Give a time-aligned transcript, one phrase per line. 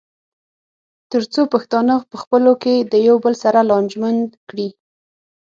[1.11, 4.15] تر څو پښتانه پخپلو کې د یو بل سره لانجمن
[4.49, 4.69] کړي.